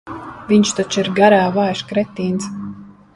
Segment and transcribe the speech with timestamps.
[0.51, 2.49] Viņš taču ir garā vājš kretīns.